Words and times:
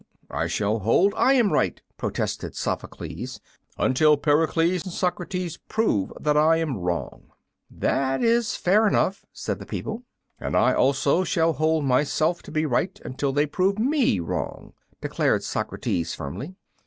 "I 0.31 0.47
shall 0.47 0.79
hold 0.79 1.13
I 1.15 1.33
am 1.33 1.53
right," 1.53 1.79
protested 1.95 2.55
Sophocles, 2.55 3.39
"until 3.77 4.17
Pericles 4.17 4.83
and 4.83 4.91
Socrates 4.91 5.57
prove 5.67 6.11
that 6.19 6.35
I 6.35 6.57
am 6.57 6.77
wrong." 6.77 7.29
"That 7.69 8.23
is 8.23 8.55
fair 8.55 8.87
enough," 8.87 9.27
said 9.31 9.59
the 9.59 9.65
people. 9.67 10.01
"And 10.39 10.55
I 10.55 10.73
also 10.73 11.23
shall 11.23 11.53
hold 11.53 11.85
myself 11.85 12.41
to 12.41 12.51
be 12.51 12.65
right 12.65 12.99
until 13.05 13.31
they 13.31 13.45
prove 13.45 13.77
me 13.77 14.19
wrong," 14.19 14.73
declared 15.01 15.43
Socrates, 15.43 16.15
firmly. 16.15 16.55